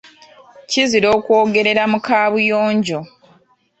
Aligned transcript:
Kizira 0.69 1.07
okwogerera 1.15 1.83
mu 1.91 1.99
kaabuyonjo. 2.05 2.99